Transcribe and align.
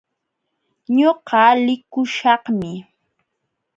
Ñuqa 0.97 1.41
likuśhaqmi. 1.65 2.71